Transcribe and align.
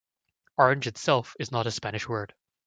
"Orange" 0.57 0.87
itself 0.87 1.35
is 1.39 1.51
not 1.51 1.67
a 1.67 1.71
Spanish 1.71 2.09
word. 2.09 2.33